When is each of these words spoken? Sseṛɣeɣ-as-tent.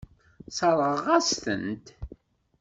Sseṛɣeɣ-as-tent. 0.49 1.85